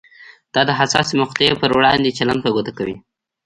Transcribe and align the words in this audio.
دا 0.53 0.61
د 0.69 0.71
حساسې 0.79 1.13
مقطعې 1.21 1.55
پر 1.61 1.69
وړاندې 1.77 2.15
چلند 2.17 2.39
په 2.43 2.49
ګوته 2.55 2.71
کوي. 2.77 2.95